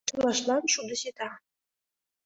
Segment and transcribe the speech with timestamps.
[0.09, 1.29] Чылаштлан шудо сита...